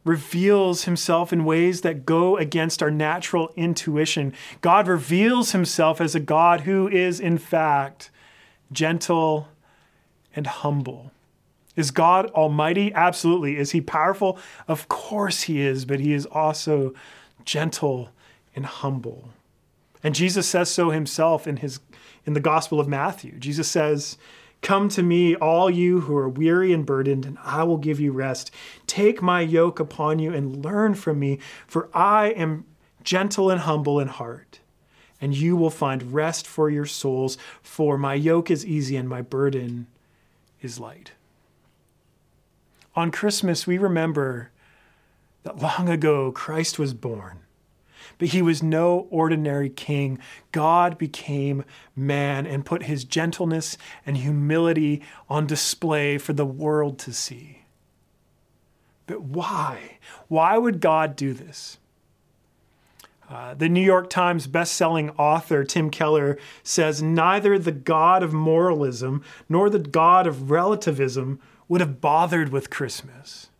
reveals 0.03 0.85
himself 0.85 1.31
in 1.31 1.45
ways 1.45 1.81
that 1.81 2.05
go 2.05 2.38
against 2.38 2.81
our 2.81 2.91
natural 2.91 3.51
intuition. 3.55 4.33
God 4.61 4.88
reveals 4.88 5.51
himself 5.51 6.01
as 6.01 6.15
a 6.15 6.19
God 6.19 6.61
who 6.61 6.88
is, 6.88 7.19
in 7.19 7.38
fact, 7.38 8.09
gentle 8.71 9.47
and 10.35 10.47
humble. 10.47 11.11
Is 11.75 11.91
God 11.91 12.29
almighty? 12.31 12.93
Absolutely. 12.93 13.57
Is 13.57 13.71
he 13.71 13.81
powerful? 13.81 14.38
Of 14.67 14.88
course 14.89 15.43
he 15.43 15.61
is, 15.61 15.85
but 15.85 16.00
he 16.00 16.13
is 16.13 16.25
also 16.25 16.93
gentle 17.45 18.09
and 18.55 18.65
humble. 18.65 19.29
And 20.03 20.15
Jesus 20.15 20.47
says 20.47 20.69
so 20.69 20.89
himself 20.89 21.47
in 21.47 21.57
his 21.57 21.79
in 22.25 22.33
the 22.33 22.39
Gospel 22.39 22.79
of 22.79 22.88
Matthew. 22.88 23.38
Jesus 23.39 23.67
says, 23.67 24.17
Come 24.61 24.89
to 24.89 25.01
me, 25.01 25.35
all 25.35 25.69
you 25.69 26.01
who 26.01 26.15
are 26.15 26.29
weary 26.29 26.71
and 26.71 26.85
burdened, 26.85 27.25
and 27.25 27.37
I 27.43 27.63
will 27.63 27.77
give 27.77 27.99
you 27.99 28.11
rest. 28.11 28.51
Take 28.85 29.21
my 29.21 29.41
yoke 29.41 29.79
upon 29.79 30.19
you 30.19 30.33
and 30.33 30.63
learn 30.63 30.93
from 30.93 31.19
me, 31.19 31.39
for 31.65 31.89
I 31.93 32.27
am 32.29 32.65
gentle 33.03 33.49
and 33.49 33.61
humble 33.61 33.99
in 33.99 34.07
heart, 34.07 34.59
and 35.19 35.35
you 35.35 35.55
will 35.55 35.71
find 35.71 36.13
rest 36.13 36.45
for 36.45 36.69
your 36.69 36.85
souls. 36.85 37.37
For 37.63 37.97
my 37.97 38.13
yoke 38.13 38.51
is 38.51 38.65
easy 38.65 38.95
and 38.95 39.09
my 39.09 39.21
burden 39.21 39.87
is 40.61 40.79
light. 40.79 41.13
On 42.95 43.09
Christmas, 43.09 43.65
we 43.65 43.77
remember 43.77 44.51
that 45.43 45.57
long 45.57 45.89
ago 45.89 46.31
Christ 46.31 46.77
was 46.77 46.93
born 46.93 47.39
but 48.17 48.29
he 48.29 48.41
was 48.41 48.63
no 48.63 49.08
ordinary 49.10 49.70
king. 49.70 50.20
God 50.51 50.98
became 50.98 51.63
man 51.96 52.46
and 52.46 52.65
put 52.65 52.84
his 52.84 53.03
gentleness 53.03 53.77
and 54.05 54.17
humility 54.17 55.01
on 55.29 55.48
display 55.48 56.17
for 56.17 56.34
the 56.34 56.46
world 56.46 57.00
to 57.00 57.13
see. 57.13 57.63
But 59.08 59.22
why? 59.22 59.98
Why 60.27 60.58
would 60.58 60.79
God 60.79 61.15
do 61.15 61.34
this? 61.34 61.77
Uh, 63.29 63.53
the 63.53 63.70
New 63.70 63.84
York 63.84 64.10
Times 64.10 64.46
best-selling 64.48 65.10
author 65.12 65.63
Tim 65.63 65.89
Keller 65.89 66.38
says 66.63 67.01
neither 67.01 67.58
the 67.58 67.72
God 67.72 68.24
of 68.24 68.34
moralism 68.34 69.24
nor 69.48 69.70
the 69.70 69.79
God 69.79 70.27
of 70.27 70.51
relativism 70.51 71.39
would 71.70 71.79
have 71.79 72.01
bothered 72.01 72.50
with 72.50 72.70
Christmas. 72.70 73.50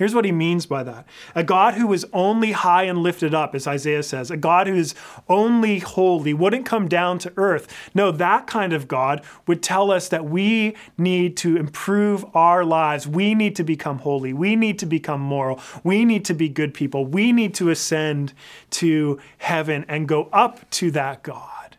Here's 0.00 0.14
what 0.14 0.24
he 0.24 0.32
means 0.32 0.64
by 0.64 0.82
that 0.84 1.06
a 1.34 1.44
God 1.44 1.74
who 1.74 1.92
is 1.92 2.06
only 2.14 2.52
high 2.52 2.84
and 2.84 3.00
lifted 3.00 3.34
up, 3.34 3.54
as 3.54 3.66
Isaiah 3.66 4.02
says, 4.02 4.30
a 4.30 4.36
God 4.38 4.66
who 4.66 4.74
is 4.74 4.94
only 5.28 5.80
holy, 5.80 6.32
wouldn't 6.32 6.64
come 6.64 6.88
down 6.88 7.18
to 7.18 7.32
earth. 7.36 7.68
No, 7.94 8.10
that 8.10 8.46
kind 8.46 8.72
of 8.72 8.88
God 8.88 9.22
would 9.46 9.62
tell 9.62 9.90
us 9.90 10.08
that 10.08 10.24
we 10.24 10.74
need 10.96 11.36
to 11.36 11.58
improve 11.58 12.24
our 12.34 12.64
lives. 12.64 13.06
We 13.06 13.34
need 13.34 13.54
to 13.56 13.62
become 13.62 13.98
holy. 13.98 14.32
We 14.32 14.56
need 14.56 14.78
to 14.78 14.86
become 14.86 15.20
moral. 15.20 15.60
We 15.84 16.06
need 16.06 16.24
to 16.24 16.34
be 16.34 16.48
good 16.48 16.72
people. 16.72 17.04
We 17.04 17.30
need 17.30 17.52
to 17.56 17.68
ascend 17.68 18.32
to 18.70 19.20
heaven 19.36 19.84
and 19.86 20.08
go 20.08 20.30
up 20.32 20.70
to 20.70 20.90
that 20.92 21.22
God. 21.22 21.76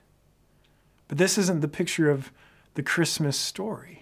But 1.07 1.17
this 1.17 1.39
isn't 1.39 1.61
the 1.61 1.67
picture 1.67 2.11
of 2.11 2.31
the 2.75 2.83
Christmas 2.83 3.35
story. 3.35 4.00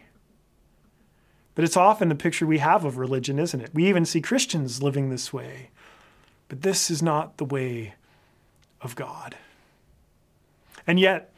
But 1.59 1.65
it's 1.65 1.75
often 1.75 2.07
the 2.07 2.15
picture 2.15 2.47
we 2.47 2.59
have 2.59 2.85
of 2.85 2.97
religion, 2.97 3.37
isn't 3.37 3.59
it? 3.59 3.71
We 3.73 3.89
even 3.89 4.05
see 4.05 4.21
Christians 4.21 4.81
living 4.81 5.09
this 5.09 5.33
way. 5.33 5.71
But 6.47 6.61
this 6.61 6.89
is 6.89 7.03
not 7.03 7.35
the 7.35 7.43
way 7.43 7.95
of 8.81 8.95
God. 8.95 9.35
And 10.87 10.97
yet, 11.01 11.33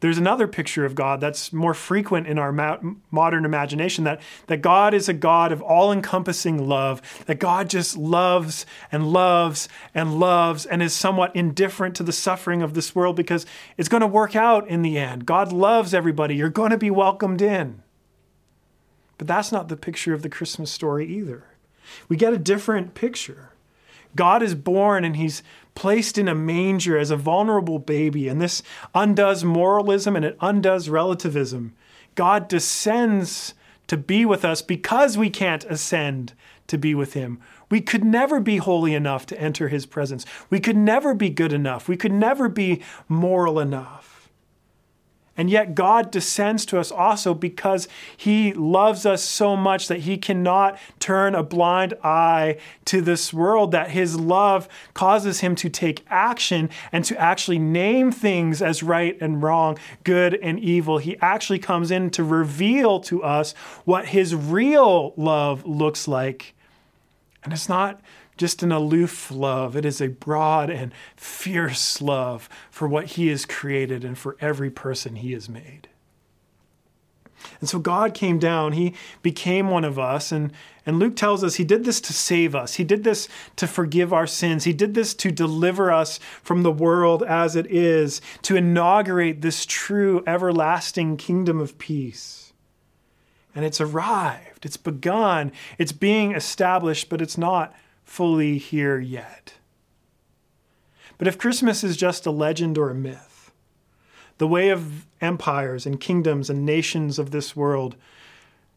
there's 0.00 0.18
another 0.18 0.46
picture 0.46 0.84
of 0.84 0.94
God 0.94 1.22
that's 1.22 1.54
more 1.54 1.72
frequent 1.72 2.26
in 2.26 2.38
our 2.38 2.52
ma- 2.52 2.80
modern 3.10 3.46
imagination 3.46 4.04
that, 4.04 4.20
that 4.48 4.60
God 4.60 4.92
is 4.92 5.08
a 5.08 5.14
God 5.14 5.52
of 5.52 5.62
all 5.62 5.90
encompassing 5.90 6.68
love, 6.68 7.00
that 7.24 7.38
God 7.38 7.70
just 7.70 7.96
loves 7.96 8.66
and 8.92 9.10
loves 9.10 9.70
and 9.94 10.20
loves 10.20 10.66
and 10.66 10.82
is 10.82 10.92
somewhat 10.92 11.34
indifferent 11.34 11.96
to 11.96 12.02
the 12.02 12.12
suffering 12.12 12.60
of 12.60 12.74
this 12.74 12.94
world 12.94 13.16
because 13.16 13.46
it's 13.78 13.88
going 13.88 14.02
to 14.02 14.06
work 14.06 14.36
out 14.36 14.68
in 14.68 14.82
the 14.82 14.98
end. 14.98 15.24
God 15.24 15.50
loves 15.50 15.94
everybody. 15.94 16.36
You're 16.36 16.50
going 16.50 16.72
to 16.72 16.76
be 16.76 16.90
welcomed 16.90 17.40
in. 17.40 17.82
But 19.22 19.28
that's 19.28 19.52
not 19.52 19.68
the 19.68 19.76
picture 19.76 20.14
of 20.14 20.22
the 20.22 20.28
Christmas 20.28 20.68
story 20.72 21.06
either. 21.06 21.44
We 22.08 22.16
get 22.16 22.32
a 22.32 22.38
different 22.38 22.94
picture. 22.94 23.50
God 24.16 24.42
is 24.42 24.56
born 24.56 25.04
and 25.04 25.14
he's 25.14 25.44
placed 25.76 26.18
in 26.18 26.26
a 26.26 26.34
manger 26.34 26.98
as 26.98 27.12
a 27.12 27.16
vulnerable 27.16 27.78
baby, 27.78 28.26
and 28.26 28.40
this 28.40 28.64
undoes 28.96 29.44
moralism 29.44 30.16
and 30.16 30.24
it 30.24 30.36
undoes 30.40 30.88
relativism. 30.88 31.72
God 32.16 32.48
descends 32.48 33.54
to 33.86 33.96
be 33.96 34.26
with 34.26 34.44
us 34.44 34.60
because 34.60 35.16
we 35.16 35.30
can't 35.30 35.62
ascend 35.66 36.32
to 36.66 36.76
be 36.76 36.92
with 36.92 37.12
him. 37.12 37.38
We 37.70 37.80
could 37.80 38.02
never 38.02 38.40
be 38.40 38.56
holy 38.56 38.92
enough 38.92 39.24
to 39.26 39.40
enter 39.40 39.68
his 39.68 39.86
presence. 39.86 40.26
We 40.50 40.58
could 40.58 40.76
never 40.76 41.14
be 41.14 41.30
good 41.30 41.52
enough. 41.52 41.86
We 41.86 41.96
could 41.96 42.10
never 42.10 42.48
be 42.48 42.82
moral 43.08 43.60
enough. 43.60 44.11
And 45.34 45.48
yet, 45.48 45.74
God 45.74 46.10
descends 46.10 46.66
to 46.66 46.78
us 46.78 46.92
also 46.92 47.32
because 47.32 47.88
He 48.16 48.52
loves 48.52 49.06
us 49.06 49.22
so 49.22 49.56
much 49.56 49.88
that 49.88 50.00
He 50.00 50.18
cannot 50.18 50.78
turn 50.98 51.34
a 51.34 51.42
blind 51.42 51.94
eye 52.04 52.58
to 52.86 53.00
this 53.00 53.32
world, 53.32 53.72
that 53.72 53.90
His 53.90 54.18
love 54.18 54.68
causes 54.92 55.40
Him 55.40 55.54
to 55.56 55.70
take 55.70 56.04
action 56.10 56.68
and 56.92 57.02
to 57.06 57.18
actually 57.18 57.58
name 57.58 58.12
things 58.12 58.60
as 58.60 58.82
right 58.82 59.16
and 59.22 59.42
wrong, 59.42 59.78
good 60.04 60.34
and 60.34 60.60
evil. 60.60 60.98
He 60.98 61.16
actually 61.20 61.58
comes 61.58 61.90
in 61.90 62.10
to 62.10 62.22
reveal 62.22 63.00
to 63.00 63.22
us 63.22 63.54
what 63.86 64.08
His 64.08 64.34
real 64.34 65.14
love 65.16 65.64
looks 65.64 66.06
like. 66.06 66.54
And 67.42 67.54
it's 67.54 67.68
not 67.68 68.00
just 68.36 68.62
an 68.62 68.72
aloof 68.72 69.30
love. 69.30 69.76
It 69.76 69.84
is 69.84 70.00
a 70.00 70.08
broad 70.08 70.70
and 70.70 70.92
fierce 71.16 72.00
love 72.00 72.48
for 72.70 72.88
what 72.88 73.06
He 73.06 73.28
has 73.28 73.44
created 73.44 74.04
and 74.04 74.16
for 74.16 74.36
every 74.40 74.70
person 74.70 75.16
He 75.16 75.32
has 75.32 75.48
made. 75.48 75.88
And 77.60 77.68
so 77.68 77.78
God 77.78 78.14
came 78.14 78.38
down, 78.38 78.72
He 78.72 78.94
became 79.22 79.68
one 79.68 79.84
of 79.84 79.98
us. 79.98 80.32
And, 80.32 80.52
and 80.86 80.98
Luke 80.98 81.16
tells 81.16 81.44
us 81.44 81.56
He 81.56 81.64
did 81.64 81.84
this 81.84 82.00
to 82.02 82.12
save 82.12 82.54
us, 82.54 82.74
He 82.74 82.84
did 82.84 83.04
this 83.04 83.28
to 83.56 83.66
forgive 83.66 84.12
our 84.12 84.26
sins, 84.26 84.64
He 84.64 84.72
did 84.72 84.94
this 84.94 85.14
to 85.14 85.30
deliver 85.30 85.90
us 85.92 86.18
from 86.42 86.62
the 86.62 86.72
world 86.72 87.22
as 87.22 87.56
it 87.56 87.66
is, 87.66 88.20
to 88.42 88.56
inaugurate 88.56 89.42
this 89.42 89.66
true, 89.66 90.22
everlasting 90.26 91.16
kingdom 91.16 91.60
of 91.60 91.78
peace. 91.78 92.52
And 93.54 93.64
it's 93.64 93.80
arrived, 93.80 94.64
it's 94.64 94.78
begun, 94.78 95.52
it's 95.76 95.92
being 95.92 96.32
established, 96.32 97.10
but 97.10 97.20
it's 97.20 97.36
not 97.36 97.74
fully 98.12 98.58
here 98.58 98.98
yet. 98.98 99.54
But 101.16 101.26
if 101.26 101.38
Christmas 101.38 101.82
is 101.82 101.96
just 101.96 102.26
a 102.26 102.30
legend 102.30 102.76
or 102.76 102.90
a 102.90 102.94
myth, 102.94 103.52
the 104.36 104.46
way 104.46 104.68
of 104.68 105.06
empires 105.22 105.86
and 105.86 105.98
kingdoms 105.98 106.50
and 106.50 106.66
nations 106.66 107.18
of 107.18 107.30
this 107.30 107.56
world, 107.56 107.96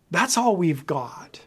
that's 0.09 0.37
all 0.37 0.55
we've 0.55 0.85
got. 0.85 1.41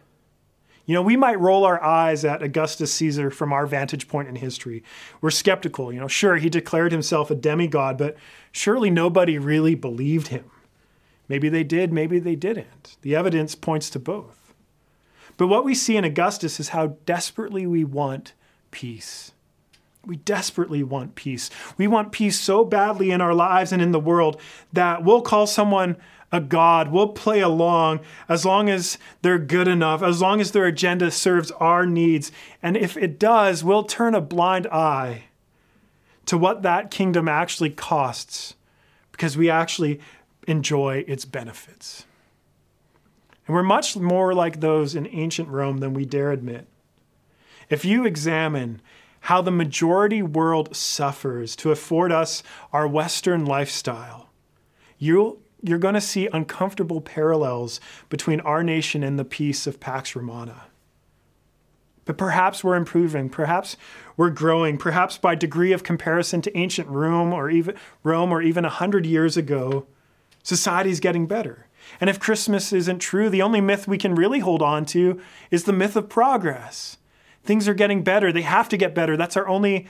You 0.85 0.93
know, 0.93 1.01
we 1.01 1.17
might 1.17 1.41
roll 1.41 1.65
our 1.65 1.83
eyes 1.83 2.27
at 2.27 2.43
Augustus 2.43 2.93
Caesar 2.93 3.31
from 3.31 3.55
our 3.55 3.67
vantage 3.67 4.07
point 4.07 4.29
in 4.29 4.37
history. 4.37 4.85
We're 5.23 5.31
skeptical. 5.31 5.91
You 5.91 6.01
know, 6.01 6.09
sure, 6.09 6.37
he 6.37 6.51
declared 6.51 6.93
himself 6.93 7.31
a 7.31 7.35
demigod, 7.35 7.97
but 7.97 8.19
surely 8.53 8.91
nobody 8.91 9.39
really 9.39 9.75
believed 9.75 10.29
him. 10.29 10.51
Maybe 11.27 11.49
they 11.49 11.65
did, 11.65 11.91
maybe 11.91 12.19
they 12.19 12.37
didn't. 12.37 12.99
The 13.01 13.17
evidence 13.17 13.55
points 13.55 13.89
to 13.91 13.99
both. 13.99 14.48
But 15.39 15.47
what 15.47 15.65
we 15.65 15.75
see 15.75 15.97
in 15.97 16.05
Augustus 16.05 16.61
is 16.61 16.71
how 16.71 16.99
desperately 17.07 17.67
we 17.67 17.85
want 17.85 18.35
peace. 18.71 19.33
We 20.05 20.17
desperately 20.17 20.83
want 20.83 21.15
peace. 21.15 21.49
We 21.79 21.87
want 21.87 22.13
peace 22.13 22.39
so 22.39 22.65
badly 22.65 23.11
in 23.11 23.21
our 23.21 23.35
lives 23.35 23.73
and 23.73 23.81
in 23.81 23.93
the 23.93 24.01
world 24.01 24.41
that 24.73 25.05
we'll 25.05 25.23
call 25.23 25.47
someone 25.47 25.97
a 26.33 26.41
God. 26.41 26.91
We'll 26.91 27.09
play 27.09 27.41
along 27.41 28.01
as 28.29 28.45
long 28.45 28.69
as 28.69 28.99
they're 29.23 29.39
good 29.39 29.69
enough, 29.69 30.03
as 30.03 30.21
long 30.21 30.41
as 30.41 30.51
their 30.51 30.67
agenda 30.67 31.11
serves 31.11 31.51
our 31.53 31.87
needs. 31.87 32.33
And 32.63 32.77
if 32.77 32.97
it 32.97 33.19
does, 33.19 33.63
we'll 33.63 33.85
turn 33.85 34.15
a 34.15 34.21
blind 34.21 34.67
eye 34.67 35.25
to 36.27 36.37
what 36.37 36.63
that 36.63 36.91
kingdom 36.91 37.29
actually 37.29 37.71
costs 37.71 38.55
because 39.13 39.37
we 39.37 39.49
actually 39.49 40.01
enjoy 40.47 41.05
its 41.07 41.25
benefits. 41.25 42.07
And 43.49 43.55
we're 43.55 43.63
much 43.63 43.97
more 43.97 44.35
like 44.35 44.61
those 44.61 44.95
in 44.95 45.07
ancient 45.07 45.49
Rome 45.49 45.79
than 45.79 45.95
we 45.95 46.05
dare 46.05 46.31
admit. 46.31 46.69
If 47.71 47.83
you 47.83 48.05
examine 48.05 48.83
how 49.21 49.41
the 49.41 49.51
majority 49.51 50.23
world 50.23 50.77
suffers 50.77 51.57
to 51.57 51.71
afford 51.71 52.13
us 52.13 52.43
our 52.75 52.87
Western 52.87 53.47
lifestyle, 53.47 54.29
you'll, 54.99 55.41
you're 55.63 55.79
going 55.79 55.95
to 55.95 56.01
see 56.01 56.29
uncomfortable 56.31 57.01
parallels 57.01 57.81
between 58.11 58.41
our 58.41 58.63
nation 58.63 59.03
and 59.03 59.19
the 59.19 59.25
peace 59.25 59.67
of 59.67 59.81
Pax 59.81 60.15
Romana. 60.15 60.67
But 62.05 62.19
perhaps 62.19 62.63
we're 62.63 62.77
improving, 62.77 63.31
perhaps 63.31 63.79
we're 64.19 64.31
growing, 64.31 64.77
perhaps 64.77 65.17
by 65.17 65.35
degree 65.35 65.73
of 65.73 65.83
comparison 65.83 66.43
to 66.43 66.57
ancient 66.57 66.89
Rome 66.89 67.33
or 67.33 67.49
even 67.49 67.77
Rome 68.03 68.31
or 68.31 68.43
even 68.43 68.67
a 68.67 68.71
hundred 68.71 69.07
years 69.07 69.39
ago, 69.39 69.87
society's 70.43 71.01
getting 71.01 71.27
better. 71.27 71.68
And 72.01 72.09
if 72.09 72.21
Christmas 72.21 72.73
isn't 72.73 72.99
true, 72.99 73.29
the 73.31 73.43
only 73.43 73.61
myth 73.61 73.89
we 73.89 73.99
can 73.99 74.15
really 74.15 74.41
hold 74.41 74.63
on 74.63 74.85
to 74.87 75.21
is 75.51 75.65
the 75.65 75.73
myth 75.73 75.97
of 75.97 76.09
progress. 76.09 76.99
Things 77.43 77.67
are 77.67 77.75
getting 77.75 78.03
better. 78.03 78.33
They 78.33 78.43
have 78.43 78.69
to 78.69 78.77
get 78.77 78.95
better. 78.95 79.17
That's 79.17 79.37
our 79.37 79.49
only 79.49 79.87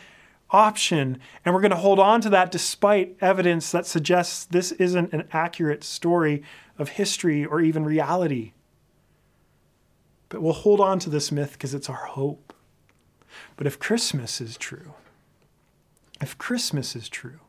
option. 0.50 1.18
And 1.45 1.54
we're 1.54 1.61
going 1.61 1.71
to 1.71 1.76
hold 1.76 1.99
on 1.99 2.21
to 2.23 2.30
that 2.30 2.50
despite 2.50 3.16
evidence 3.21 3.71
that 3.73 3.87
suggests 3.87 4.45
this 4.45 4.73
isn't 4.73 5.12
an 5.12 5.28
accurate 5.33 5.85
story 5.85 6.42
of 6.78 6.90
history 6.90 7.45
or 7.45 7.61
even 7.61 7.85
reality. 7.85 8.52
But 10.28 10.42
we'll 10.42 10.52
hold 10.52 10.80
on 10.80 10.99
to 11.00 11.11
this 11.11 11.33
myth 11.33 11.52
because 11.52 11.75
it's 11.75 11.88
our 11.88 12.07
hope. 12.07 12.52
But 13.57 13.66
if 13.66 13.78
Christmas 13.78 14.40
is 14.40 14.57
true, 14.57 14.95
if 16.21 16.37
Christmas 16.38 16.95
is 16.95 17.09
true, 17.09 17.40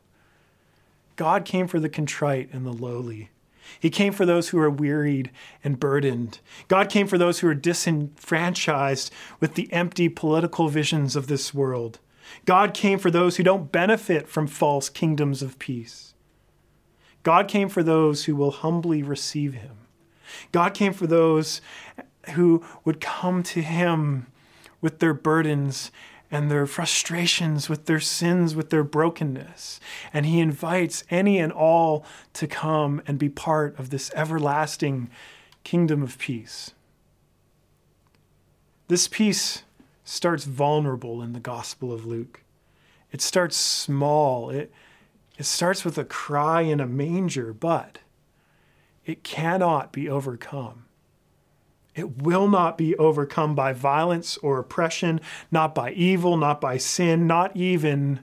God 1.16 1.44
came 1.44 1.66
for 1.66 1.80
the 1.80 1.88
contrite 1.88 2.48
and 2.52 2.64
the 2.64 2.72
lowly. 2.72 3.30
He 3.78 3.90
came 3.90 4.12
for 4.12 4.26
those 4.26 4.48
who 4.48 4.58
are 4.58 4.70
wearied 4.70 5.30
and 5.62 5.80
burdened. 5.80 6.40
God 6.68 6.88
came 6.88 7.06
for 7.06 7.18
those 7.18 7.40
who 7.40 7.48
are 7.48 7.54
disenfranchised 7.54 9.12
with 9.38 9.54
the 9.54 9.72
empty 9.72 10.08
political 10.08 10.68
visions 10.68 11.16
of 11.16 11.26
this 11.26 11.54
world. 11.54 11.98
God 12.44 12.74
came 12.74 12.98
for 12.98 13.10
those 13.10 13.36
who 13.36 13.42
don't 13.42 13.72
benefit 13.72 14.28
from 14.28 14.46
false 14.46 14.88
kingdoms 14.88 15.42
of 15.42 15.58
peace. 15.58 16.14
God 17.22 17.48
came 17.48 17.68
for 17.68 17.82
those 17.82 18.24
who 18.24 18.34
will 18.34 18.50
humbly 18.50 19.02
receive 19.02 19.54
him. 19.54 19.76
God 20.52 20.74
came 20.74 20.92
for 20.92 21.06
those 21.06 21.60
who 22.30 22.64
would 22.84 23.00
come 23.00 23.42
to 23.42 23.62
him 23.62 24.26
with 24.80 25.00
their 25.00 25.14
burdens 25.14 25.90
and 26.30 26.50
their 26.50 26.66
frustrations, 26.66 27.68
with 27.68 27.86
their 27.86 28.00
sins, 28.00 28.54
with 28.54 28.70
their 28.70 28.84
brokenness. 28.84 29.80
And 30.12 30.26
he 30.26 30.40
invites 30.40 31.04
any 31.10 31.38
and 31.38 31.52
all 31.52 32.04
to 32.34 32.46
come 32.46 33.02
and 33.06 33.18
be 33.18 33.28
part 33.28 33.78
of 33.78 33.90
this 33.90 34.12
everlasting 34.14 35.10
kingdom 35.64 36.02
of 36.02 36.18
peace. 36.18 36.72
This 38.88 39.08
peace 39.08 39.62
starts 40.04 40.44
vulnerable 40.44 41.22
in 41.22 41.32
the 41.32 41.40
Gospel 41.40 41.92
of 41.92 42.04
Luke. 42.04 42.42
It 43.12 43.20
starts 43.20 43.56
small. 43.56 44.50
It, 44.50 44.72
it 45.38 45.44
starts 45.44 45.84
with 45.84 45.98
a 45.98 46.04
cry 46.04 46.62
in 46.62 46.80
a 46.80 46.86
manger, 46.86 47.52
but 47.52 47.98
it 49.04 49.24
cannot 49.24 49.92
be 49.92 50.08
overcome. 50.08 50.84
It 51.94 52.22
will 52.22 52.48
not 52.48 52.78
be 52.78 52.96
overcome 52.96 53.54
by 53.54 53.72
violence 53.72 54.36
or 54.38 54.58
oppression, 54.58 55.20
not 55.50 55.74
by 55.74 55.92
evil, 55.92 56.36
not 56.36 56.60
by 56.60 56.76
sin, 56.76 57.26
not 57.26 57.56
even 57.56 58.20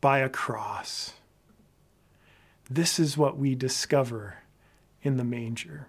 by 0.00 0.20
a 0.20 0.28
cross. 0.28 1.14
This 2.70 2.98
is 2.98 3.16
what 3.16 3.38
we 3.38 3.54
discover 3.54 4.38
in 5.02 5.16
the 5.16 5.24
manger. 5.24 5.88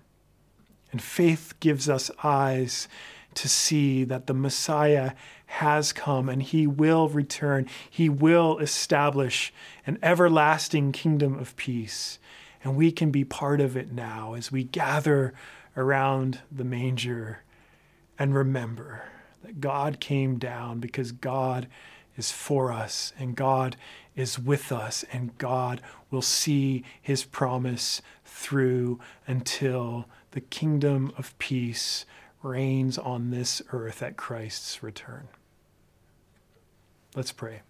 And 0.92 1.02
faith 1.02 1.54
gives 1.60 1.90
us 1.90 2.12
eyes 2.24 2.88
to 3.36 3.48
see 3.48 4.04
that 4.04 4.28
the 4.28 4.34
Messiah 4.34 5.12
has 5.46 5.94
come 5.94 6.28
and 6.28 6.42
he 6.42 6.68
will 6.68 7.08
return. 7.08 7.68
He 7.90 8.10
will 8.10 8.58
establish 8.60 9.54
an 9.86 9.98
everlasting 10.02 10.92
kingdom 10.92 11.38
of 11.38 11.56
peace. 11.56 12.20
And 12.64 12.76
we 12.76 12.92
can 12.92 13.12
be 13.12 13.24
part 13.24 13.62
of 13.62 13.78
it 13.78 13.92
now 13.92 14.34
as 14.34 14.52
we 14.52 14.64
gather 14.64 15.34
around 15.78 16.42
the 16.52 16.66
manger 16.66 17.44
and 18.20 18.36
remember 18.36 19.04
that 19.44 19.62
God 19.62 20.00
came 20.00 20.38
down 20.38 20.80
because 20.80 21.12
God 21.14 21.68
is 22.18 22.32
for 22.32 22.72
us 22.72 23.14
and 23.18 23.36
God 23.36 23.78
is 24.16 24.40
with 24.40 24.72
us 24.72 25.06
and 25.14 25.38
God 25.38 25.82
will 26.10 26.24
see 26.24 26.84
his 27.00 27.24
promise 27.24 28.02
through 28.26 29.00
until 29.28 30.06
the 30.32 30.42
kingdom 30.42 31.14
of 31.18 31.38
peace 31.38 32.06
reigns 32.42 32.98
on 32.98 33.30
this 33.30 33.62
earth 33.72 34.02
at 34.02 34.18
Christ's 34.18 34.82
return. 34.82 35.28
Let's 37.16 37.32
pray. 37.32 37.62